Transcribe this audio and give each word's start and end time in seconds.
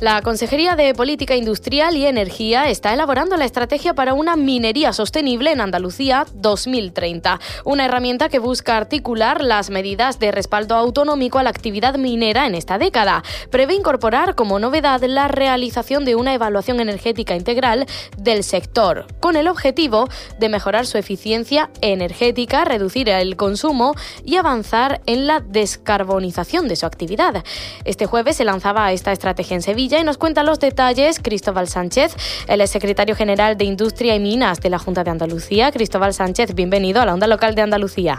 La 0.00 0.22
Consejería 0.22 0.76
de 0.76 0.94
Política 0.94 1.34
Industrial 1.34 1.96
y 1.96 2.06
Energía 2.06 2.68
está 2.70 2.94
elaborando 2.94 3.36
la 3.36 3.44
estrategia 3.44 3.94
para 3.94 4.14
una 4.14 4.36
minería 4.36 4.92
sostenible 4.92 5.50
en 5.50 5.60
Andalucía 5.60 6.24
2030, 6.34 7.40
una 7.64 7.84
herramienta 7.84 8.28
que 8.28 8.38
busca 8.38 8.76
articular 8.76 9.42
las 9.42 9.70
medidas 9.70 10.20
de 10.20 10.30
respaldo 10.30 10.76
autonómico 10.76 11.40
a 11.40 11.42
la 11.42 11.50
actividad 11.50 11.96
minera 11.96 12.46
en 12.46 12.54
esta 12.54 12.78
década. 12.78 13.24
Prevé 13.50 13.74
incorporar 13.74 14.36
como 14.36 14.60
novedad 14.60 15.02
la 15.02 15.26
realización 15.26 16.04
de 16.04 16.14
una 16.14 16.32
evaluación 16.32 16.78
energética 16.78 17.34
integral 17.34 17.86
del 18.16 18.44
sector, 18.44 19.08
con 19.18 19.34
el 19.34 19.48
objetivo 19.48 20.08
de 20.38 20.48
mejorar 20.48 20.86
su 20.86 20.96
eficiencia 20.96 21.70
energética, 21.80 22.64
reducir 22.64 23.08
el 23.08 23.34
consumo 23.34 23.96
y 24.24 24.36
avanzar 24.36 25.00
en 25.06 25.26
la 25.26 25.40
descarbonización 25.40 26.68
de 26.68 26.76
su 26.76 26.86
actividad. 26.86 27.42
Este 27.84 28.06
jueves 28.06 28.36
se 28.36 28.44
lanzaba 28.44 28.92
esta 28.92 29.10
estrategia 29.10 29.56
en 29.56 29.62
Sevilla 29.62 29.88
y 30.00 30.04
nos 30.04 30.18
cuenta 30.18 30.42
los 30.42 30.60
detalles 30.60 31.20
Cristóbal 31.20 31.66
Sánchez, 31.66 32.14
el 32.48 32.66
secretario 32.68 33.14
general 33.14 33.56
de 33.56 33.64
Industria 33.64 34.14
y 34.14 34.20
Minas 34.20 34.60
de 34.60 34.70
la 34.70 34.78
Junta 34.78 35.04
de 35.04 35.10
Andalucía. 35.10 35.72
Cristóbal 35.72 36.12
Sánchez, 36.12 36.54
bienvenido 36.54 37.00
a 37.00 37.06
la 37.06 37.14
onda 37.14 37.26
local 37.26 37.54
de 37.54 37.62
Andalucía. 37.62 38.18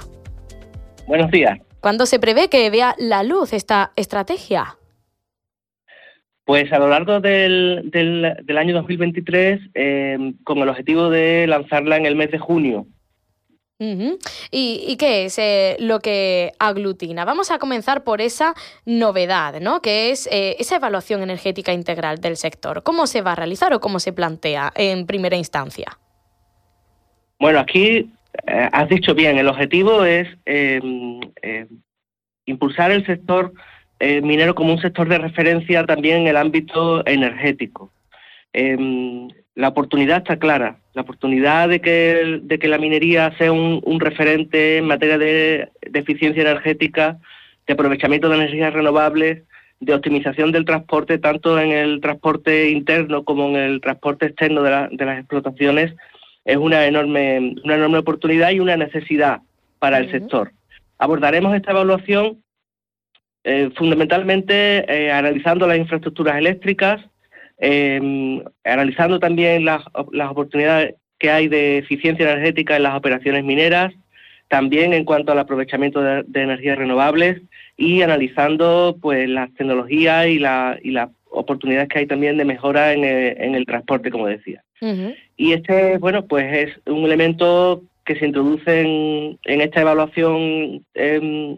Buenos 1.08 1.32
días. 1.32 1.60
¿Cuándo 1.80 2.06
se 2.06 2.20
prevé 2.20 2.50
que 2.50 2.70
vea 2.70 2.96
la 2.98 3.24
luz 3.24 3.54
esta 3.54 3.94
estrategia? 3.96 4.78
Pues 6.44 6.72
a 6.74 6.80
lo 6.80 6.90
largo 6.90 7.20
del, 7.20 7.90
del, 7.92 8.58
año 8.58 8.74
2023, 8.74 9.60
eh, 9.76 10.34
con 10.44 10.58
el 10.58 10.70
objetivo 10.70 11.10
de 11.10 11.46
lanzarla 11.48 11.96
en 11.98 12.06
el 12.06 12.16
mes 12.16 12.32
de 12.32 12.40
junio. 12.40 12.88
¿Y, 13.82 14.98
qué 14.98 15.26
es 15.26 15.40
eh, 15.40 15.78
lo 15.80 16.02
que 16.02 16.52
aglutina? 16.60 17.24
Vamos 17.24 17.50
a 17.50 17.60
comenzar 17.60 18.04
por 18.04 18.20
esa 18.20 18.54
novedad, 18.86 19.62
¿no? 19.62 19.82
Que 19.82 20.12
es 20.12 20.28
eh, 20.32 20.58
esa 20.60 20.76
evaluación 20.76 21.24
energética 21.24 21.72
integral 21.72 22.20
del 22.20 22.36
sector. 22.36 22.84
¿Cómo 22.84 23.08
se 23.08 23.22
va 23.22 23.32
a 23.32 23.36
realizar 23.36 23.74
o 23.74 23.80
cómo 23.80 24.00
se 24.00 24.12
plantea 24.12 24.74
en 24.76 25.06
primera 25.06 25.38
instancia? 25.38 25.98
Bueno, 27.40 27.60
aquí 27.60 28.12
eh, 28.48 28.70
has 28.74 28.90
dicho 28.90 29.16
bien, 29.16 29.38
el 29.38 29.48
objetivo 29.48 30.04
es 30.04 30.28
em, 30.46 31.22
impulsar 32.46 32.92
el 32.92 33.06
sector 33.06 33.54
minero 34.02 34.56
como 34.56 34.74
un 34.74 34.82
sector 34.82 35.10
de 35.10 35.18
referencia 35.18 35.86
también 35.86 36.22
en 36.22 36.28
el 36.28 36.38
ámbito 36.38 37.06
energético. 37.06 37.92
Em, 38.52 39.28
la 39.56 39.70
oportunidad 39.70 40.20
está 40.20 40.38
clara, 40.38 40.80
la 41.00 41.04
oportunidad 41.04 41.70
de 41.70 41.80
que, 41.80 42.42
de 42.44 42.60
que 42.60 42.68
la 42.68 42.78
minería 42.78 43.34
sea 43.38 43.54
un, 43.54 44.00
referente 44.02 44.80
en 44.80 44.86
materia 44.86 45.18
de, 45.18 45.70
eficiencia 45.94 46.42
energética, 46.42 47.20
de 47.66 47.74
aprovechamiento 47.74 48.28
de 48.28 48.36
energías 48.36 48.74
renovables, 48.74 49.44
de 49.80 49.94
optimización 49.94 50.52
del 50.52 50.66
transporte, 50.66 51.18
tanto 51.18 51.58
en 51.58 51.72
el 51.72 52.02
transporte 52.02 52.70
interno 52.70 53.24
como 53.24 53.48
en 53.48 53.56
el 53.56 53.80
transporte 53.80 54.26
externo 54.26 54.62
de, 54.62 54.72
las 54.72 55.20
explotaciones, 55.20 55.96
es 56.44 56.58
una 56.58 56.86
enorme, 56.86 57.56
una 57.64 57.76
enorme 57.76 58.00
oportunidad 58.00 58.52
y 58.52 58.60
una 58.60 58.76
necesidad 58.76 59.40
para 59.80 60.00
el 60.00 60.12
sector. 60.12 60.52
Abordaremos 60.98 61.56
esta 61.56 61.72
evaluación 61.72 62.44
eh, 63.46 63.70
fundamentalmente 63.78 64.84
eh, 64.94 65.14
analizando 65.14 65.66
las 65.66 65.78
infraestructuras 65.78 66.36
eléctricas, 66.36 67.00
eh, 67.60 68.44
analizando 68.64 69.20
también 69.20 69.66
las, 69.66 69.84
oportunidades 69.94 70.96
que 71.18 71.30
hay 71.30 71.48
de 71.48 71.80
eficiencia 71.80 72.32
energética 72.32 72.76
en 72.76 72.84
las 72.84 72.96
operaciones 72.96 73.44
mineras, 73.44 73.94
también 74.48 74.94
en 74.94 75.06
cuanto 75.06 75.32
al 75.32 75.40
aprovechamiento 75.40 76.02
de, 76.02 76.24
energías 76.34 76.78
renovables 76.78 77.42
y 77.78 78.02
analizando 78.02 78.98
pues 79.02 79.30
las 79.30 79.54
tecnologías 79.56 80.28
y, 80.28 80.40
la, 80.40 80.80
y 80.82 80.92
las 80.92 81.10
oportunidades 81.30 81.90
que 81.90 82.00
hay 82.00 82.08
también 82.08 82.38
de 82.38 82.46
mejora 82.46 82.94
en 82.94 83.04
el, 83.04 83.66
transporte, 83.66 84.12
como 84.12 84.28
decía. 84.28 84.64
Y 85.36 85.52
este, 85.52 85.98
bueno, 85.98 86.26
pues 86.26 86.70
es 86.70 86.80
un 86.88 87.04
elemento 87.04 87.84
que 88.06 88.16
se 88.16 88.26
introduce 88.26 88.82
en, 88.82 89.62
esta 89.62 89.82
evaluación 89.82 90.84
em, 90.96 91.56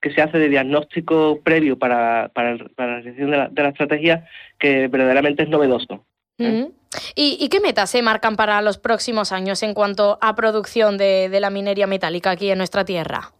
que 0.00 0.12
se 0.12 0.22
hace 0.22 0.38
de 0.38 0.48
diagnóstico 0.48 1.40
previo 1.42 1.78
para, 1.78 2.30
para, 2.34 2.56
la 2.56 2.68
realización 2.76 3.30
de 3.30 3.36
la, 3.36 3.48
de 3.48 3.62
la, 3.62 3.68
estrategia 3.68 4.26
que 4.58 4.88
verdaderamente 4.88 5.42
es 5.42 5.48
novedoso. 5.48 6.04
¿Y, 7.14 7.48
qué 7.50 7.60
metas 7.60 7.90
se 7.90 8.02
marcan 8.02 8.36
para 8.36 8.62
los 8.62 8.78
próximos 8.78 9.30
años 9.32 9.62
en 9.62 9.74
cuanto 9.74 10.18
a 10.20 10.34
producción 10.34 10.96
de, 10.98 11.28
la 11.40 11.50
minería 11.50 11.86
metálica 11.86 12.30
aquí 12.30 12.50
en 12.50 12.58
nuestra 12.58 12.84
tierra? 12.84 13.32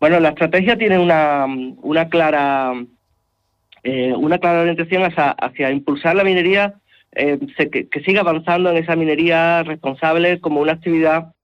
Bueno, 0.00 0.20
la 0.20 0.30
estrategia 0.30 0.76
tiene 0.76 0.98
una, 0.98 1.46
una 1.82 2.08
clara 2.08 2.72
eh, 3.84 4.12
una 4.16 4.38
clara 4.38 4.60
orientación 4.60 5.02
hacia, 5.02 5.70
impulsar 5.70 6.14
la 6.14 6.24
minería, 6.24 6.74
eh, 7.12 7.38
que, 7.56 7.88
que, 7.88 8.00
siga 8.02 8.20
avanzando 8.20 8.70
en 8.70 8.76
esa 8.76 8.94
minería 8.94 9.64
responsable 9.64 10.40
como 10.40 10.60
una 10.60 10.72
actividad 10.72 11.34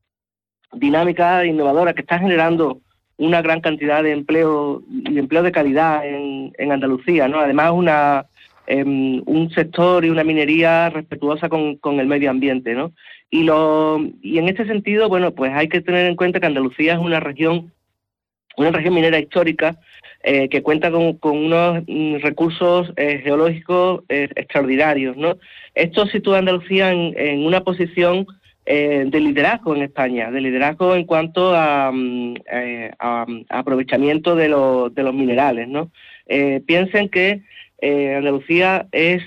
dinámica 0.73 1.43
e 1.43 1.49
innovadora 1.49 1.95
que 1.95 2.03
está 2.03 2.19
generando 2.19 2.81
una 3.19 3.43
gran 3.43 3.61
cantidad 3.61 4.03
de 4.03 4.13
empleo 4.13 4.83
y 4.91 5.19
empleo 5.19 5.43
de 5.43 5.53
calidad 5.53 6.07
en, 6.07 6.53
en 6.57 6.73
Andalucía, 6.73 7.29
¿no? 7.29 7.41
Además 7.41 7.73
una 7.73 8.27
em, 8.67 9.23
un 9.27 9.51
sector 9.51 10.05
y 10.05 10.11
una 10.11 10.25
minería 10.25 10.89
respetuosa 10.89 11.49
con, 11.49 11.77
con, 11.77 12.01
el 12.01 12.07
medio 12.07 12.31
ambiente, 12.31 12.75
¿no? 12.75 12.93
Y 13.31 13.43
lo 13.43 14.01
y 14.23 14.39
en 14.39 14.49
este 14.49 14.67
sentido, 14.67 15.09
bueno, 15.09 15.33
pues 15.33 15.53
hay 15.53 15.69
que 15.69 15.81
tener 15.81 16.07
en 16.07 16.17
cuenta 16.17 16.41
que 16.41 16.47
Andalucía 16.47 16.95
es 16.95 16.99
una 16.99 17.21
región 17.21 17.73
una 18.57 18.73
región 18.73 18.95
minera 18.95 19.19
histórica 19.19 19.79
eh, 20.23 20.49
que 20.49 20.63
cuenta 20.63 20.91
con, 20.91 21.15
con 21.15 21.37
unos 21.37 21.85
mm, 21.87 22.17
recursos 22.17 22.93
eh, 22.97 23.21
geológicos 23.23 24.03
eh, 24.09 24.29
extraordinarios, 24.35 25.17
¿no? 25.17 25.37
Esto 25.75 26.07
sitúa 26.07 26.37
a 26.37 26.39
Andalucía 26.41 26.93
en, 26.93 27.15
en 27.17 27.47
una 27.47 27.63
posición 27.63 28.27
eh, 28.71 29.05
de 29.07 29.21
liderazgo 29.21 29.75
en 29.75 29.81
España, 29.81 30.31
de 30.31 30.43
liderazgo 30.43 30.95
en 30.95 31.05
cuanto 31.05 31.55
a, 31.55 31.91
mm, 31.91 32.35
eh, 32.53 32.91
aprovechamiento 33.49 34.37
de, 34.37 34.43
de, 34.43 35.03
los 35.03 35.15
minerales. 35.15 35.69
¿no? 35.69 35.91
Eh, 36.27 36.61
piensen 36.67 37.09
que 37.09 37.41
Andalucía 37.81 38.87
es 38.93 39.23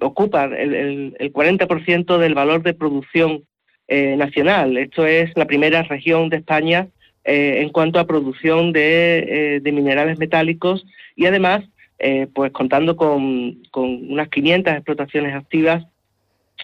ocupa 0.00 0.46
el, 0.46 1.14
el, 1.16 1.32
40% 1.32 2.18
del 2.18 2.34
valor 2.34 2.64
de 2.64 2.74
producción 2.74 3.44
nacional. 3.88 4.76
Esto 4.78 5.06
es 5.06 5.30
la 5.36 5.46
primera 5.46 5.84
región 5.84 6.28
de 6.28 6.38
España 6.38 6.88
en 7.22 7.68
cuanto 7.68 8.00
a 8.00 8.06
producción 8.06 8.72
de, 8.72 9.60
minerales 9.62 10.18
metálicos 10.18 10.84
y 11.14 11.26
además, 11.26 11.64
pues 12.34 12.50
contando 12.50 12.96
con, 12.96 13.62
con 13.70 14.10
unas 14.10 14.28
500 14.28 14.72
explotaciones 14.72 15.34
activas 15.36 15.86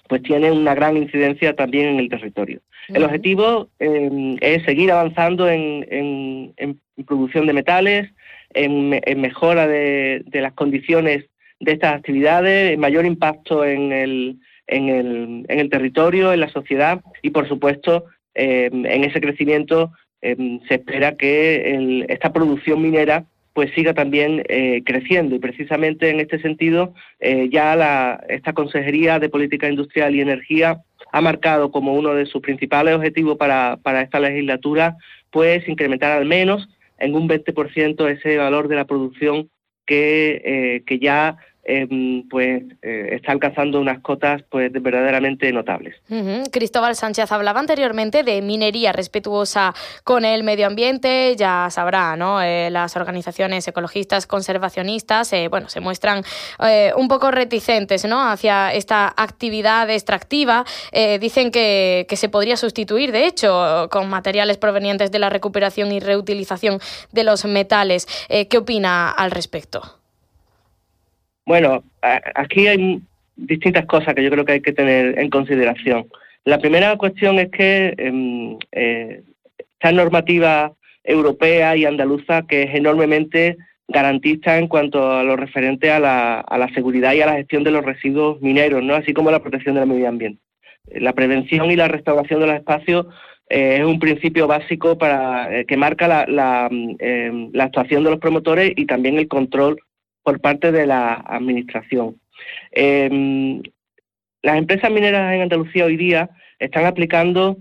pues 0.09 0.23
tiene 0.23 0.51
una 0.51 0.75
gran 0.75 0.97
incidencia 0.97 1.55
también 1.55 1.89
en 1.89 1.99
el 1.99 2.09
territorio. 2.09 2.61
El 2.89 3.05
objetivo 3.05 3.69
em, 3.79 4.37
es 4.41 4.63
seguir 4.65 4.91
avanzando 4.91 5.49
en, 5.49 6.55
producción 7.07 7.47
de 7.47 7.53
metales, 7.53 8.11
en, 8.55 8.91
mejora 9.21 9.67
de, 9.67 10.25
las 10.33 10.53
condiciones 10.53 11.25
de 11.61 11.73
estas 11.73 11.95
actividades, 11.95 12.77
mayor 12.79 13.07
impacto 13.07 13.65
en 13.65 13.93
el, 13.93 14.37
en 14.67 15.47
el, 15.49 15.71
territorio, 15.71 16.33
en 16.33 16.41
la 16.41 16.51
sociedad 16.51 17.01
y, 17.23 17.31
por 17.31 17.49
supuesto, 17.49 18.07
em, 18.35 18.85
en 18.85 19.05
ese 19.05 19.21
crecimiento 19.21 19.93
em, 20.21 20.61
se 20.69 20.75
espera 20.75 21.17
que 21.17 22.05
esta 22.09 22.33
producción 22.33 22.83
minera 22.83 23.25
pues 23.53 23.71
siga 23.75 23.95
también 23.95 24.45
eh, 24.49 24.83
creciendo. 24.85 25.35
Y 25.35 25.39
precisamente 25.39 26.11
en 26.11 26.21
este 26.21 26.41
sentido, 26.41 26.95
eh, 27.21 27.49
ya 27.51 27.77
la, 27.77 28.25
esta 28.29 28.53
Consejería 28.53 29.19
de 29.19 29.29
Política 29.29 29.69
Industrial 29.69 30.15
y 30.15 30.21
Energía 30.21 30.81
ha 31.13 31.21
marcado 31.21 31.71
como 31.71 31.95
uno 31.95 32.15
de 32.15 32.27
sus 32.27 32.41
principales 32.41 32.95
objetivos 32.95 33.37
para, 33.37 33.79
para 33.83 34.01
esta 34.01 34.21
legislatura, 34.21 34.97
pues 35.31 35.69
incrementar 35.69 36.13
al 36.13 36.25
menos 36.25 36.69
en 36.99 37.15
un 37.15 37.29
20% 37.29 38.09
ese 38.09 38.39
valor 38.39 38.69
de 38.69 38.77
la 38.77 38.87
producción 38.87 39.51
que, 39.85 40.41
eh, 40.45 40.83
que 40.87 40.99
ya 40.99 41.37
Em, 41.65 42.29
pues 42.29 42.65
eh, 42.83 43.11
está 43.13 43.31
alcanzando 43.31 43.81
unas 43.81 44.01
cotas 44.01 44.43
pues 44.51 44.73
verdaderamente 44.73 45.53
notables. 45.53 45.95
Cristóbal 46.51 46.97
Sánchez 46.97 47.31
hablaba 47.31 47.61
anteriormente 47.61 48.25
de 48.25 48.43
minería 48.43 48.91
respetuosa 48.91 49.73
con 50.03 50.25
el 50.25 50.43
medio 50.43 50.67
ambiente, 50.67 51.37
ya 51.37 51.69
sabrá, 51.71 52.17
¿no? 52.17 52.43
Eh, 52.43 52.69
las 52.71 52.97
organizaciones 52.97 53.69
ecologistas 53.69 54.27
conservacionistas, 54.27 55.33
eh, 55.33 55.47
bueno, 55.49 55.69
se 55.69 55.79
muestran 55.79 56.25
un 56.97 57.09
poco 57.09 57.31
reticentes, 57.31 58.05
¿no? 58.07 58.29
Hacia 58.29 58.73
esta 58.73 59.13
actividad 59.17 59.89
extractiva, 59.91 60.65
dicen 61.21 61.51
que, 61.51 62.07
que 62.09 62.17
se 62.17 62.29
podría 62.29 62.57
sustituir, 62.57 63.13
de 63.13 63.27
hecho, 63.27 63.89
con 63.91 64.09
materiales 64.09 64.59
provenientes 64.59 65.11
de 65.11 65.19
la 65.19 65.31
recuperación 65.31 65.93
y 65.93 66.01
reutilización 66.01 66.79
de 67.13 67.25
los 67.25 67.45
metales. 67.45 68.07
¿Qué 68.29 68.59
opina 68.59 69.11
al 69.11 69.31
respecto? 69.31 70.02
Bueno, 71.45 71.83
aquí 72.35 72.67
hay 72.67 73.01
distintas 73.37 73.87
cosas 73.87 74.15
que 74.15 74.23
yo 74.23 74.31
creo 74.31 74.45
que 74.45 74.53
hay 74.53 74.61
que 74.61 74.73
tener 74.73 75.19
en 75.19 75.31
consideración. 75.31 76.07
La 76.45 76.59
primera 76.59 76.97
cuestión 76.97 77.39
es 77.39 77.51
que 77.51 77.95
em, 77.99 78.59
eh, 78.73 79.23
esta 79.59 79.93
normativa 79.93 80.73
europea 81.05 81.77
y 81.77 81.85
andaluza 81.85 82.43
que 82.43 82.65
es 82.65 82.75
enormemente 82.75 83.57
garantista 83.89 84.59
en 84.59 84.69
cuanto 84.69 85.13
a 85.13 85.23
lo 85.23 85.37
referente 85.37 85.91
a 85.91 85.99
la, 85.99 86.41
a 86.41 86.59
la 86.59 86.73
seguridad 86.73 87.13
y 87.13 87.21
a 87.21 87.27
la 87.27 87.37
gestión 87.37 87.65
de 87.65 87.73
los 87.73 87.85
residuos 87.85 88.41
mineros, 88.41 88.83
¿no? 88.83 88.95
así 88.95 89.13
como 89.13 89.31
la 89.31 89.41
protección 89.41 89.75
del 89.75 89.87
medio 89.87 90.09
ambiente. 90.09 90.41
La 90.91 91.13
prevención 91.13 91.71
y 91.71 91.77
la 91.77 91.89
restauración 91.89 92.41
de 92.41 92.47
los 92.47 92.57
espacios 92.57 93.07
eh, 93.49 93.79
es 93.81 93.85
un 93.85 93.99
principio 93.99 94.47
básico 94.47 94.97
para 94.99 95.61
eh, 95.61 95.65
que 95.67 95.77
marca 95.77 96.09
la, 96.09 96.25
la, 96.27 96.69
em, 96.71 97.51
la, 97.53 97.65
actuación 97.65 98.03
de 98.03 98.11
los 98.11 98.19
promotores 98.19 98.73
y 98.77 98.87
también 98.87 99.19
el 99.19 99.29
control 99.29 99.81
por 100.23 100.41
parte 100.41 100.73
de 100.73 100.87
la 100.87 101.15
Administración. 101.15 102.17
Em, 102.71 103.63
las 104.43 104.59
empresas 104.59 104.91
mineras 104.91 105.35
en 105.35 105.43
Andalucía 105.43 105.85
hoy 105.85 105.97
día 105.97 106.31
están 106.59 106.85
aplicando 106.85 107.57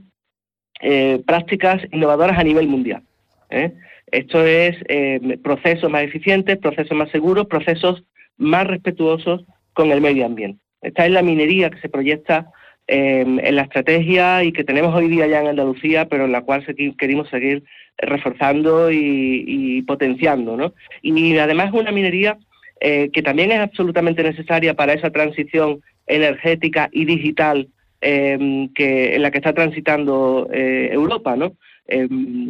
eh, 0.81 1.22
prácticas 1.25 1.81
innovadoras 1.92 2.38
a 2.40 2.44
nivel 2.44 2.68
mundial. 2.68 3.04
¿eh? 3.50 3.72
Esto 4.08 4.46
es 4.46 4.75
em, 4.88 5.40
procesos 5.42 5.90
más 5.90 6.04
eficientes, 6.04 6.58
procesos 6.58 6.98
más 6.98 7.10
seguros, 7.12 7.48
procesos 7.48 8.04
más 8.38 8.66
respetuosos 8.66 9.46
con 9.74 9.92
el 9.92 10.02
medio 10.02 10.25
ambiente. 10.25 10.63
Esta 10.81 11.06
es 11.06 11.12
la 11.12 11.22
minería 11.22 11.69
que 11.69 11.80
se 11.80 11.90
proyecta 11.90 12.52
em, 12.88 13.40
en 13.40 13.56
la 13.56 13.62
estrategia 13.63 14.44
y 14.44 14.52
que 14.52 14.63
tenemos 14.63 14.96
hoy 14.96 15.08
día 15.08 15.28
ya 15.28 15.42
en 15.42 15.48
Andalucía, 15.48 16.08
pero 16.10 16.25
en 16.25 16.31
la 16.31 16.42
cual 16.42 16.66
queremos 16.98 17.30
seguir 17.30 17.63
reforzando 18.00 18.92
y, 18.92 19.44
y 19.48 19.81
potenciando. 19.84 20.58
¿no? 20.58 20.74
Y 21.04 21.38
además 21.38 21.68
es 21.68 21.80
una 21.80 21.92
minería 21.92 22.40
eh, 22.83 23.12
que 23.13 23.22
también 23.22 23.51
es 23.51 23.60
absolutamente 23.60 24.24
necesaria 24.24 24.74
para 24.74 24.94
esa 24.94 25.12
transición 25.12 25.81
energética 26.07 26.89
y 26.92 27.06
digital 27.06 27.68
em, 28.01 28.74
que, 28.74 29.16
en 29.16 29.22
la 29.22 29.30
que 29.30 29.38
está 29.38 29.54
transitando 29.54 30.50
eh, 30.51 30.89
Europa, 30.92 31.36
¿no? 31.36 31.56
Em, 31.86 32.50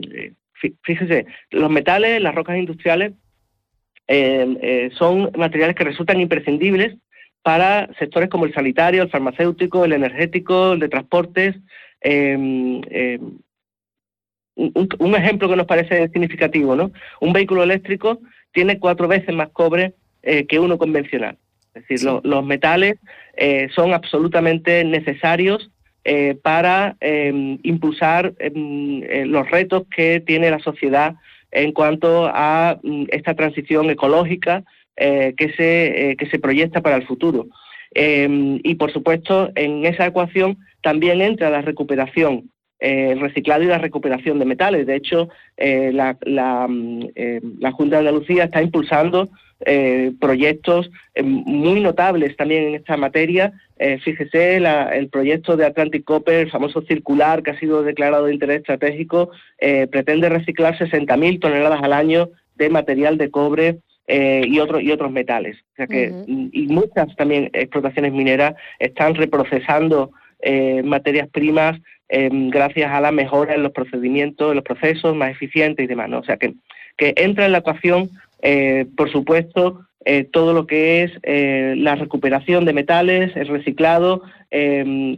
fíjese, 0.84 1.26
los 1.50 1.70
metales, 1.70 2.22
las 2.22 2.34
rocas 2.34 2.58
industriales, 2.58 3.12
em, 4.08 4.58
eh, 4.62 4.90
son 4.94 5.32
materiales 5.36 5.76
que 5.76 5.84
resultan 5.84 6.22
imprescindibles 6.22 6.96
para 7.44 7.90
sectores 8.00 8.30
como 8.30 8.46
el 8.46 8.54
sanitario, 8.54 9.04
el 9.04 9.10
farmacéutico, 9.10 9.84
el 9.84 9.92
energético, 9.92 10.74
el 10.74 10.80
de 10.80 10.88
transportes. 10.88 11.56
un, 12.06 13.42
un, 14.56 15.16
ejemplo 15.16 15.50
que 15.50 15.56
nos 15.58 15.66
parece 15.68 16.08
significativo, 16.08 16.76
¿no? 16.76 16.92
Un 17.20 17.34
vehículo 17.34 17.64
eléctrico 17.64 18.22
tiene 18.54 18.80
cuatro 18.80 19.10
veces 19.10 19.36
más 19.36 19.50
cobre 19.50 19.94
eh, 20.24 20.46
que 20.46 20.60
uno 20.60 20.78
convencional. 20.78 21.38
Es 21.74 21.88
decir, 21.88 22.08
los 22.24 22.46
metales 22.46 23.00
eh, 23.38 23.70
son 23.74 23.94
absolutamente 23.94 24.84
necesarios 24.84 25.72
eh, 26.04 26.36
para 26.44 26.96
em, 27.00 27.58
impulsar 27.64 28.34
em, 28.38 29.02
los 29.28 29.50
retos 29.50 29.84
que 29.96 30.20
tiene 30.20 30.52
la 30.52 30.60
sociedad 30.60 31.16
en 31.52 31.72
cuanto 31.72 32.30
a 32.32 32.80
mm, 32.84 33.06
esta 33.10 33.34
transición 33.34 33.90
ecológica 33.90 34.64
que, 34.96 35.54
se, 35.58 36.16
que 36.16 36.28
se 36.30 36.38
proyecta 36.38 36.82
para 36.82 36.98
el 36.98 37.08
futuro. 37.08 37.48
Em, 37.96 38.60
y 38.64 38.76
por 38.76 38.94
supuesto, 38.94 39.52
en 39.56 39.84
esa 39.84 40.06
ecuación 40.06 40.60
también 40.84 41.22
entra 41.22 41.50
la 41.50 41.62
recuperación 41.62 42.52
el 42.78 43.20
reciclado 43.20 43.64
y 43.64 43.68
la 43.68 43.78
recuperación 43.78 44.40
de 44.40 44.46
metales. 44.46 44.88
De 44.88 44.96
hecho, 44.96 45.30
la, 45.58 46.18
la, 46.22 46.68
mm, 46.68 47.10
la, 47.60 47.72
Junta 47.72 47.96
de 47.96 48.08
Andalucía 48.08 48.46
está 48.46 48.62
impulsando 48.62 49.30
eh, 49.66 50.12
proyectos 50.20 50.90
eh, 51.14 51.22
muy 51.24 51.82
notables 51.82 52.36
también 52.36 52.64
en 52.64 52.76
esta 52.76 52.98
materia. 52.98 53.54
Eh, 53.78 54.00
fíjese 54.04 54.58
el 54.58 55.10
proyecto 55.10 55.56
de 55.56 55.66
Atlantic 55.66 56.04
Copper, 56.04 56.36
el 56.36 56.52
famoso 56.52 56.82
circular 56.82 57.44
que 57.44 57.52
ha 57.52 57.60
sido 57.60 57.84
declarado 57.84 58.26
de 58.26 58.34
interés 58.34 58.60
estratégico, 58.60 59.32
pretende 59.92 60.30
reciclar 60.30 60.78
60.000 60.78 61.40
toneladas 61.40 61.82
al 61.82 61.94
año 61.94 62.30
de 62.56 62.70
material 62.70 63.18
de 63.18 63.32
cobre 63.32 63.78
y, 64.08 64.60
otros 64.60 64.84
y 64.84 64.92
otros 64.92 65.12
metales. 65.12 65.58
O 65.74 65.76
sea 65.78 65.88
que, 65.88 66.12
Y 66.28 66.68
muchas 66.68 67.16
también 67.16 67.50
explotaciones 67.54 68.14
mineras 68.14 68.54
están 68.80 69.16
reprocesando 69.16 70.12
materias 70.84 71.28
primas 71.30 71.80
gracias 72.10 72.92
a 72.92 73.02
la 73.02 73.12
mejora 73.12 73.56
en 73.56 73.64
los 73.64 73.72
procedimientos, 73.72 74.50
en 74.50 74.56
los 74.56 74.64
procesos 74.64 75.16
más 75.16 75.32
eficientes 75.32 75.84
y 75.84 75.88
demás. 75.88 76.12
O 76.14 76.24
sea 76.24 76.38
que, 76.38 76.54
que 76.98 77.14
entra 77.18 77.46
en 77.46 77.54
la 77.54 77.60
ecuación 77.60 78.10
eh, 78.42 78.86
por 78.96 79.12
supuesto, 79.12 79.86
eh, 80.04 80.24
todo 80.24 80.54
lo 80.54 80.66
que 80.66 81.04
es 81.04 81.12
eh, 81.24 81.76
la 81.78 81.96
recuperación 81.96 82.66
de 82.66 82.74
metales, 82.74 83.36
el 83.36 83.48
reciclado, 83.48 84.24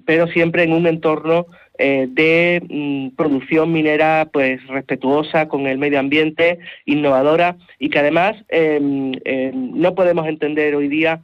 pero 0.05 0.27
siempre 0.27 0.61
en 0.61 0.73
un 0.73 0.85
entorno 0.85 1.47
de 1.79 2.61
mm, 2.69 3.15
producción 3.15 3.71
minera 3.71 4.29
pues 4.31 4.65
respetuosa 4.67 5.47
con 5.47 5.65
el 5.65 5.79
medio 5.79 5.99
ambiente, 5.99 6.59
innovadora 6.85 7.57
y 7.79 7.89
que 7.89 7.97
además 7.97 8.35
no 8.51 9.95
podemos 9.95 10.27
entender 10.27 10.75
hoy 10.75 10.87
día 10.87 11.21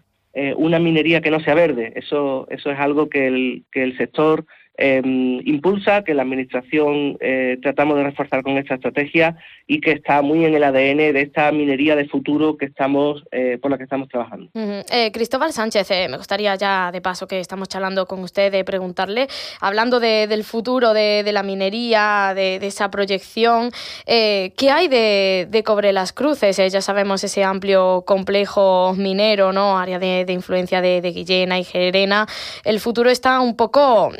una 0.56 0.80
minería 0.80 1.22
que 1.22 1.30
no 1.30 1.40
sea 1.40 1.54
verde. 1.54 1.94
Eso, 1.96 2.48
eso 2.50 2.72
es 2.72 2.80
algo 2.80 3.10
que 3.10 3.28
el, 3.28 3.64
que 3.72 3.84
el 3.84 3.96
sector 3.96 4.46
Em, 4.82 5.42
impulsa, 5.46 6.06
que 6.06 6.14
la 6.14 6.22
Administración 6.22 7.18
eh, 7.20 7.58
tratamos 7.62 7.98
de 7.98 8.04
reforzar 8.06 8.44
con 8.44 8.58
esta 8.58 8.76
estrategia 8.76 9.36
y 9.68 9.82
que 9.82 9.92
está 9.92 10.22
muy 10.22 10.46
en 10.46 10.54
el 10.56 10.64
ADN 10.64 11.12
de 11.12 11.22
esta 11.22 11.52
minería 11.52 11.98
de 11.98 12.08
futuro 12.08 12.56
que 12.56 12.68
estamos 12.68 13.26
eh, 13.32 13.58
por 13.62 13.72
la 13.72 13.78
que 13.78 13.84
estamos 13.84 14.08
trabajando. 14.08 14.50
Eh, 14.56 15.12
Cristóbal 15.12 15.52
Sánchez, 15.52 15.90
me 16.10 16.16
gustaría 16.16 16.56
ya 16.56 16.94
de 16.94 17.02
paso 17.02 17.28
que 17.28 17.42
estamos 17.42 17.68
charlando 17.68 18.06
con 18.06 18.22
usted 18.22 18.54
de 18.54 18.64
preguntarle, 18.64 19.28
hablando 19.60 20.00
del 20.00 20.46
futuro 20.46 20.94
de, 20.94 21.30
la 21.30 21.44
minería, 21.44 22.32
de, 22.34 22.56
esa 22.66 22.90
proyección, 22.90 23.72
¿qué 24.06 24.72
hay 24.72 24.88
de, 24.88 25.64
Cobre 25.66 25.92
Las 25.92 26.14
Cruces? 26.14 26.56
ya 26.56 26.80
sabemos 26.80 27.22
ese 27.26 27.44
amplio 27.44 28.04
complejo 28.08 28.94
minero, 28.98 29.52
¿no? 29.52 29.78
área 29.78 30.00
de, 30.00 30.26
influencia 30.30 30.80
de, 30.80 31.02
Guillena 31.02 31.60
y 31.60 31.66
Gerena. 31.66 32.28
El 32.64 32.80
futuro 32.80 33.10
está 33.10 33.42
un 33.42 33.58
poco 33.58 34.14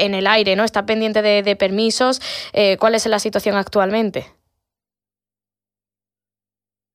en 0.00 0.14
el 0.14 0.26
aire, 0.26 0.56
¿no? 0.56 0.64
Está 0.64 0.86
pendiente 0.86 1.22
de, 1.22 1.56
permisos. 1.56 2.20
Eh, 2.52 2.76
¿Cuál 2.78 2.94
es 2.94 3.06
la 3.06 3.18
situación 3.18 3.56
actualmente? 3.56 4.24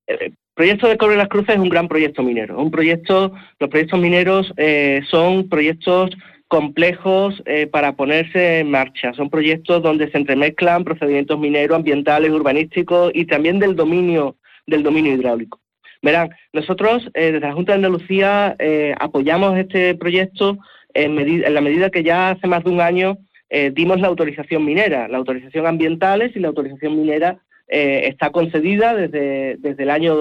El 0.08 0.36
proyecto 0.54 0.88
de 0.88 0.98
Cobre 0.98 1.16
Las 1.16 1.30
Cruces 1.30 1.56
es 1.56 1.62
un 1.62 1.70
gran 1.70 1.88
proyecto 1.88 2.24
minero. 2.24 2.60
Un 2.60 2.72
proyecto, 2.72 3.34
los 3.60 3.70
proyectos 3.70 4.00
mineros 4.00 4.52
eh, 4.58 5.02
son 5.10 5.50
proyectos 5.50 6.12
complejos 6.48 7.42
eh, 7.46 7.68
para 7.68 7.94
ponerse 7.96 8.60
en 8.60 8.72
marcha. 8.72 9.14
Son 9.14 9.30
proyectos 9.30 9.82
donde 9.82 10.10
se 10.12 10.18
entremezclan 10.18 10.84
procedimientos 10.84 11.40
mineros, 11.40 11.76
ambientales, 11.76 12.32
urbanísticos 12.32 13.12
y 13.14 13.26
también 13.26 13.60
del 13.60 13.76
dominio 13.76 14.36
del 14.68 14.82
dominio 14.82 15.14
hidráulico. 15.14 15.60
Verán, 16.02 16.30
nosotros 16.54 17.08
desde 17.14 17.40
la 17.40 17.54
Junta 17.54 17.74
de 17.74 17.78
Andalucía 17.78 18.56
apoyamos 19.00 19.58
este 19.58 19.94
proyecto 19.94 20.58
en, 20.96 21.54
la 21.54 21.62
medida 21.62 21.90
que 21.90 22.04
ya 22.04 22.32
hace 22.32 22.48
más 22.48 22.64
de 22.64 22.72
un 22.72 22.82
año 22.82 23.18
eh, 23.50 23.72
dimos 23.74 24.00
la 24.00 24.08
autorización 24.08 24.66
minera, 24.66 25.08
la 25.08 25.18
autorización 25.18 25.68
ambientales 25.68 26.36
y 26.36 26.40
la 26.40 26.48
autorización 26.48 26.96
minera 26.96 27.38
eh, 27.68 28.08
está 28.08 28.32
concedida 28.32 28.96
desde, 28.96 29.58
desde 29.58 29.84
el 29.84 29.90
año 29.90 30.16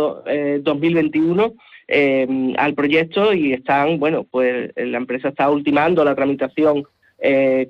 2021 0.60 1.54
eh, 1.86 2.54
al 2.58 2.74
proyecto 2.74 3.32
y 3.32 3.52
están, 3.52 3.98
bueno, 3.98 4.26
pues 4.30 4.72
la 4.76 4.98
empresa 4.98 5.28
está 5.28 5.48
ultimando 5.48 6.04
la 6.04 6.14
tramitación 6.14 6.84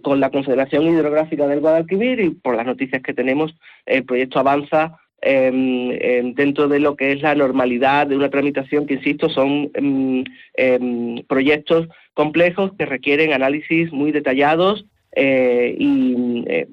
con 0.03 0.19
la 0.19 0.31
Confederación 0.31 0.89
Hidrográfica 0.89 1.47
del 1.47 1.61
Guadalquivir 1.61 2.19
y 2.19 2.31
por 2.31 2.57
las 2.57 2.67
noticias 2.67 3.01
que 3.03 3.15
tenemos 3.15 3.55
el 3.87 4.05
proyecto 4.05 4.41
avanza 4.41 4.99
dentro 5.25 6.69
de 6.69 6.81
lo 6.81 6.97
que 6.97 7.13
es 7.13 7.23
la 7.23 7.35
normalidad 7.35 8.07
de 8.07 8.17
una 8.17 8.31
tramitación 8.31 8.87
que, 8.87 8.95
insisto, 8.95 9.29
son 9.29 9.71
em, 9.75 11.23
proyectos 11.27 11.89
complejos 12.15 12.73
que 12.79 12.87
requieren 12.87 13.33
análisis 13.33 13.93
muy 13.93 14.13
detallados 14.13 14.87
eh, 15.15 15.77
y, 15.79 16.45
eh, 16.47 16.69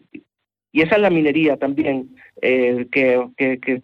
y, 0.71 0.81
esa 0.81 0.95
es 0.95 1.01
la 1.01 1.09
minería 1.09 1.57
también 1.57 2.15
eh, 2.41 2.87
que, 2.91 3.81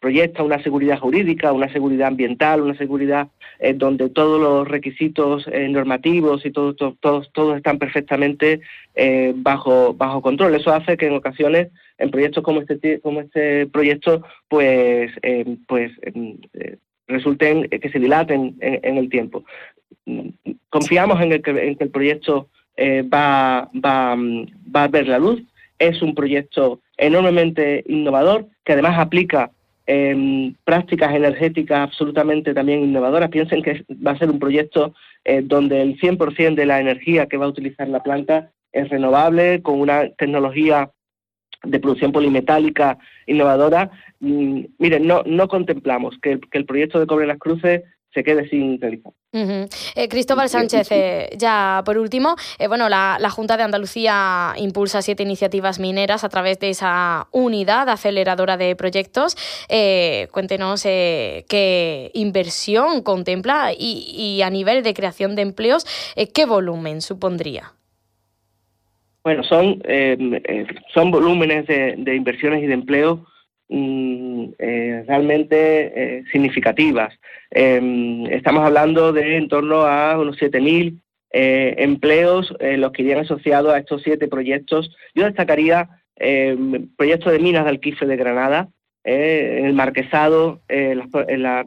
proyecta 0.00 0.42
una 0.42 0.60
seguridad 0.62 0.98
jurídica, 0.98 1.52
una 1.52 1.72
seguridad 1.72 2.08
ambiental, 2.08 2.60
una 2.60 2.76
seguridad 2.76 3.28
eh, 3.60 3.72
donde 3.72 4.08
todos 4.08 4.40
los 4.40 4.66
requisitos 4.66 5.46
eh, 5.46 5.68
normativos 5.68 6.44
y 6.44 6.50
todos 6.50 6.76
todos 6.76 7.30
todos 7.32 7.56
están 7.56 7.78
perfectamente 7.78 8.60
eh, 8.94 9.32
bajo 9.36 9.94
bajo 9.94 10.22
control. 10.22 10.54
Eso 10.54 10.72
hace 10.72 10.96
que 10.96 11.06
en 11.06 11.14
ocasiones 11.14 11.68
en 11.98 12.10
proyectos 12.10 12.42
como 12.42 12.60
este 12.62 13.00
como 13.00 13.20
este 13.20 13.66
proyecto 13.68 14.24
pues 14.48 15.12
pues 15.68 15.92
resulten 17.06 17.68
que 17.68 17.90
se 17.90 17.98
dilaten 17.98 18.56
en, 18.60 18.96
el 18.98 19.08
tiempo. 19.08 19.44
Confiamos 20.68 21.20
en, 21.20 21.42
que, 21.42 21.50
en 21.50 21.76
que 21.76 21.84
el 21.84 21.90
proyecto 21.90 22.48
va, 22.78 23.70
va, 23.74 24.16
va 24.16 24.84
a 24.84 24.88
ver 24.88 25.06
la 25.06 25.18
luz. 25.18 25.42
Es 25.78 26.02
un 26.02 26.14
proyecto 26.14 26.80
enormemente 26.96 27.84
innovador 27.86 28.46
que 28.64 28.72
además 28.74 28.98
aplica 28.98 29.50
eh, 29.92 30.52
prácticas 30.62 31.12
energéticas 31.12 31.80
absolutamente 31.80 32.54
también 32.54 32.84
innovadoras. 32.84 33.28
Piensen 33.28 33.60
que 33.60 33.84
va 34.06 34.12
a 34.12 34.18
ser 34.18 34.30
un 34.30 34.38
proyecto 34.38 34.94
eh, 35.24 35.42
donde 35.42 35.82
el 35.82 35.98
100% 35.98 36.54
de 36.54 36.64
la 36.64 36.78
energía 36.78 37.26
que 37.26 37.36
va 37.36 37.46
a 37.46 37.48
utilizar 37.48 37.88
la 37.88 38.00
planta 38.00 38.52
es 38.70 38.88
renovable, 38.88 39.62
con 39.62 39.80
una 39.80 40.08
tecnología 40.10 40.92
de 41.64 41.80
producción 41.80 42.12
polimetálica 42.12 42.98
innovadora. 43.26 43.90
Mm, 44.20 44.60
miren, 44.78 45.08
no, 45.08 45.24
no 45.26 45.48
contemplamos 45.48 46.16
que 46.22 46.38
que 46.38 46.58
el 46.58 46.66
proyecto 46.66 47.00
de 47.00 47.08
Cobre 47.08 47.26
Las 47.26 47.38
Cruces 47.38 47.82
se 48.12 48.24
quede 48.24 48.48
sin 48.48 48.80
realizar. 48.80 49.12
Eh, 49.32 50.08
Cristóbal 50.08 50.48
Sánchez, 50.48 50.90
eh, 50.90 51.30
ya 51.36 51.82
por 51.84 51.98
último, 51.98 52.34
eh, 52.58 52.66
bueno, 52.66 52.88
la, 52.88 53.30
Junta 53.30 53.56
de 53.56 53.62
Andalucía 53.62 54.54
impulsa 54.56 55.02
siete 55.02 55.22
iniciativas 55.22 55.78
mineras 55.78 56.24
a 56.24 56.28
través 56.28 56.58
de 56.58 56.70
esa 56.70 57.28
unidad 57.30 57.88
aceleradora 57.88 58.56
de 58.56 58.74
proyectos. 58.74 59.36
cuéntenos 60.32 60.82
qué 60.82 62.10
inversión 62.14 63.02
contempla 63.02 63.72
y, 63.76 64.42
a 64.42 64.50
nivel 64.50 64.82
de 64.82 64.94
creación 64.94 65.36
de 65.36 65.42
empleos, 65.42 65.86
qué 66.34 66.44
volumen 66.44 67.00
supondría. 67.00 67.72
Bueno, 69.22 69.44
son, 69.44 69.80
son 70.92 71.10
volúmenes 71.10 71.66
de, 71.66 71.94
de 71.98 72.16
inversiones 72.16 72.64
y 72.64 72.66
de 72.66 72.74
empleo 72.74 73.26
Mm, 73.72 74.46
eh, 74.58 75.04
realmente 75.06 75.92
eh, 75.94 76.24
significativas. 76.32 77.14
Em, 77.52 78.26
estamos 78.26 78.64
hablando 78.64 79.12
de 79.12 79.36
en 79.36 79.46
torno 79.46 79.82
a 79.82 80.18
unos 80.18 80.36
7.000 80.38 81.00
eh, 81.32 81.76
empleos 81.78 82.52
los 82.58 82.90
que 82.90 83.02
irían 83.02 83.20
asociados 83.20 83.72
a 83.72 83.78
estos 83.78 84.02
siete 84.02 84.26
proyectos. 84.26 84.90
Yo 85.14 85.24
destacaría 85.24 85.88
em, 86.16 86.88
proyecto 86.96 87.30
de 87.30 87.38
minas 87.38 87.62
de 87.62 87.70
Alquife 87.70 88.06
de 88.06 88.16
Granada, 88.16 88.68
el 89.04 89.72
Marquesado, 89.72 90.60
en 90.68 91.42
la, 91.42 91.64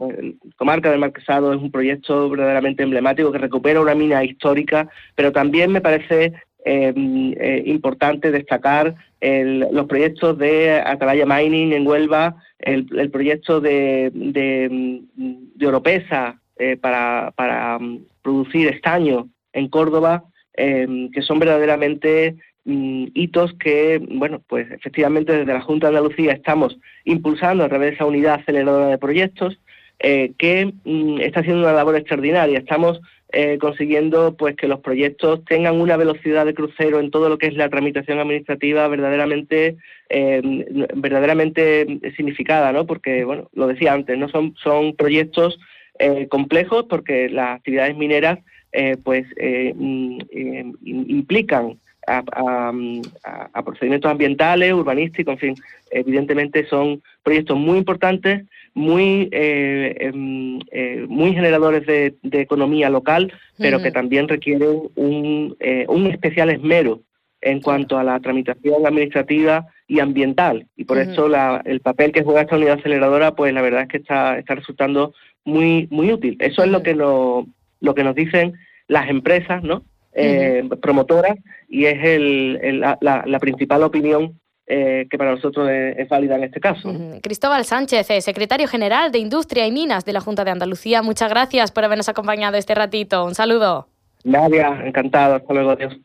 comarca 0.56 0.90
del 0.90 1.00
Marquesado 1.00 1.54
es 1.54 1.60
un 1.60 1.70
proyecto 1.70 2.28
verdaderamente 2.28 2.82
emblemático 2.82 3.32
que 3.32 3.38
recupera 3.38 3.80
una 3.80 3.94
mina 3.94 4.22
histórica, 4.22 4.88
pero 5.16 5.32
también 5.32 5.72
me 5.72 5.80
parece 5.80 6.34
em, 6.64 7.34
importante 7.66 8.30
destacar 8.30 8.94
los 9.24 9.86
proyectos 9.86 10.36
de 10.38 10.82
Atalaya 10.84 11.24
Mining 11.24 11.72
en 11.72 11.86
Huelva, 11.86 12.36
el, 12.58 13.10
proyecto 13.10 13.60
de, 13.60 14.10
de, 14.12 15.66
Oropesa 15.66 16.40
eh, 16.58 16.76
para, 16.76 17.32
para 17.36 17.78
mm, 17.78 18.00
producir 18.22 18.68
estaño 18.68 19.28
en 19.52 19.68
Córdoba, 19.68 20.24
em, 20.54 21.10
que 21.10 21.22
son 21.22 21.38
verdaderamente 21.38 22.36
mm, 22.64 23.06
hitos 23.14 23.54
que, 23.54 23.98
bueno, 24.10 24.42
pues 24.46 24.70
efectivamente 24.70 25.32
desde 25.32 25.52
la 25.52 25.60
Junta 25.60 25.90
de 25.90 25.96
Andalucía 25.96 26.32
estamos 26.32 26.78
impulsando 27.04 27.64
a 27.64 27.68
través 27.68 27.90
de 27.90 27.94
esa 27.94 28.06
unidad 28.06 28.40
aceleradora 28.40 28.88
de 28.88 28.98
proyectos 28.98 29.58
eh, 30.00 30.32
que 30.38 30.72
mm, 30.84 31.20
está 31.20 31.40
haciendo 31.40 31.62
una 31.62 31.72
labor 31.72 31.96
extraordinaria. 31.96 32.58
Estamos 32.58 33.00
eh, 33.36 33.58
consiguiendo 33.58 34.36
pues 34.36 34.54
que 34.54 34.68
los 34.68 34.78
proyectos 34.78 35.44
tengan 35.46 35.80
una 35.80 35.96
velocidad 35.96 36.46
de 36.46 36.54
crucero 36.54 37.00
en 37.00 37.10
todo 37.10 37.28
lo 37.28 37.36
que 37.36 37.48
es 37.48 37.54
la 37.54 37.68
tramitación 37.68 38.20
administrativa 38.20 38.86
verdaderamente 38.86 39.76
eh, 40.08 40.40
verdaderamente 40.94 41.98
significada, 42.16 42.70
¿no? 42.72 42.86
Porque 42.86 43.24
bueno, 43.24 43.50
lo 43.52 43.66
decía 43.66 43.92
antes, 43.92 44.16
no 44.16 44.28
son 44.28 44.54
son 44.62 44.94
proyectos 44.94 45.58
eh, 45.98 46.28
complejos 46.28 46.86
porque 46.88 47.28
las 47.28 47.56
actividades 47.56 47.96
mineras 47.96 48.38
pues 49.02 49.24
mm, 49.36 50.18
implican 50.84 51.78
a, 52.06 53.62
procedimientos 53.64 54.10
ambientales, 54.10 54.72
urbanísticos, 54.72 55.34
en 55.34 55.38
fin, 55.38 55.54
evidentemente 55.90 56.66
son 56.66 57.02
proyectos 57.22 57.56
muy 57.56 57.78
importantes, 57.78 58.44
muy, 58.74 59.28
eh, 59.32 59.96
em, 60.00 60.58
eh, 60.72 61.06
muy 61.08 61.32
generadores 61.32 61.86
de, 61.86 62.14
economía 62.40 62.90
local, 62.90 63.32
pero 63.58 63.80
que 63.80 63.92
también 63.92 64.28
requieren 64.28 64.82
un, 64.96 65.56
eh, 65.60 65.86
un 65.88 66.06
especial 66.08 66.50
esmero 66.50 67.00
en 67.40 67.60
cuanto 67.60 67.98
a 67.98 68.04
la 68.04 68.18
tramitación 68.20 68.86
administrativa 68.86 69.66
y 69.86 70.00
ambiental. 70.00 70.66
Y 70.76 70.84
por 70.84 70.98
eso 70.98 71.28
la, 71.28 71.62
el 71.64 71.80
papel 71.80 72.10
que 72.10 72.22
juega 72.22 72.40
esta 72.40 72.56
unidad 72.56 72.78
aceleradora, 72.78 73.34
pues 73.34 73.52
la 73.52 73.60
verdad 73.60 73.82
es 73.82 73.88
que 73.88 73.98
está, 73.98 74.38
está 74.38 74.54
resultando 74.54 75.12
muy, 75.44 75.86
muy 75.90 76.10
útil. 76.10 76.36
Eso 76.40 76.64
es 76.64 76.70
lo 76.70 76.82
que, 76.82 76.94
nos, 76.94 77.44
lo 77.80 77.94
que 77.94 78.02
nos 78.02 78.14
dicen 78.14 78.54
las 78.88 79.08
empresas, 79.10 79.62
¿no? 79.62 79.84
Promotoras 80.80 81.36
y 81.68 81.86
es 81.86 82.04
el, 82.04 82.80
la, 82.80 82.98
la, 83.00 83.38
principal 83.40 83.82
opinión 83.82 84.38
eh, 84.66 85.06
que 85.10 85.18
para 85.18 85.32
nosotros 85.32 85.68
es, 85.70 86.08
válida 86.08 86.36
en 86.36 86.44
este 86.44 86.60
caso. 86.60 86.90
Cristóbal 87.22 87.64
Sánchez, 87.64 88.08
eh, 88.10 88.20
secretario 88.20 88.66
general 88.66 89.12
de 89.12 89.18
Industria 89.18 89.66
y 89.66 89.72
Minas 89.72 90.04
de 90.04 90.12
la 90.14 90.20
Junta 90.20 90.44
de 90.44 90.52
Andalucía, 90.52 91.02
muchas 91.02 91.28
gracias 91.28 91.70
por 91.70 91.84
habernos 91.84 92.08
acompañado 92.08 92.56
este 92.56 92.74
ratito. 92.74 93.24
Un 93.24 93.34
saludo. 93.34 93.88
Nadia, 94.24 94.82
encantado. 94.86 95.34
Hasta 95.34 95.52
luego. 95.52 95.70
Adiós. 95.70 95.98